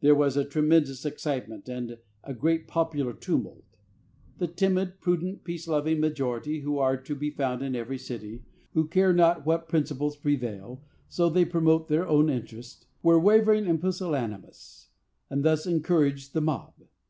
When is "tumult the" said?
3.12-4.46